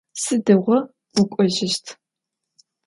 Sıdığo 0.23 0.57
vuk'ojışt? 1.13 1.85